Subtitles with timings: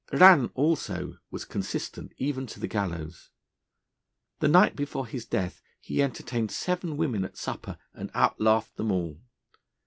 [0.11, 3.29] Rann, also, was consistent, even to the gallows.
[4.39, 9.21] The night before his death he entertained seven women at supper, and outlaughed them all.